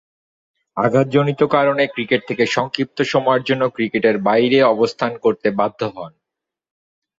আঘাতজনিত 0.77 1.41
কারণে 1.51 1.83
ক্রিকেট 1.87 2.21
থেকে 2.27 2.43
সংক্ষিপ্ত 2.47 2.97
সময়ের 3.05 3.43
জন্য 3.43 3.63
ক্রিকেটের 3.69 4.17
বাইরে 4.19 4.57
অবস্থান 4.73 5.11
করতে 5.17 5.47
বাধ্য 5.51 5.81
হন। 5.95 6.11